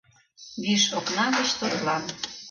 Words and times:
...Виш 0.61 0.83
окна 0.97 1.25
гыч 1.37 1.49
тудлан 1.59 2.03